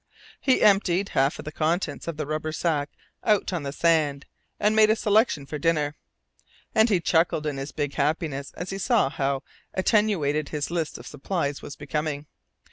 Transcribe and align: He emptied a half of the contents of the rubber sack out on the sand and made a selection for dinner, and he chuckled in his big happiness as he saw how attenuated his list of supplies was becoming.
He 0.39 0.63
emptied 0.63 1.09
a 1.09 1.11
half 1.11 1.37
of 1.37 1.45
the 1.45 1.51
contents 1.51 2.07
of 2.07 2.17
the 2.17 2.25
rubber 2.25 2.51
sack 2.51 2.89
out 3.23 3.53
on 3.53 3.61
the 3.61 3.71
sand 3.71 4.25
and 4.59 4.75
made 4.75 4.89
a 4.89 4.95
selection 4.95 5.45
for 5.45 5.59
dinner, 5.59 5.93
and 6.73 6.89
he 6.89 6.99
chuckled 6.99 7.45
in 7.45 7.57
his 7.57 7.71
big 7.71 7.93
happiness 7.93 8.51
as 8.55 8.71
he 8.71 8.79
saw 8.79 9.09
how 9.11 9.43
attenuated 9.75 10.49
his 10.49 10.71
list 10.71 10.97
of 10.97 11.05
supplies 11.05 11.61
was 11.61 11.75
becoming. 11.75 12.25